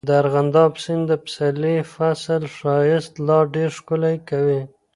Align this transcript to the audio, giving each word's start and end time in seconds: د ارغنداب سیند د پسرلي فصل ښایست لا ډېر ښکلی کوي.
د 0.07 0.09
ارغنداب 0.21 0.71
سیند 0.83 1.03
د 1.09 1.13
پسرلي 1.23 1.75
فصل 1.93 2.43
ښایست 2.55 3.13
لا 3.27 3.39
ډېر 3.55 3.69
ښکلی 3.77 4.15
کوي. 4.29 4.61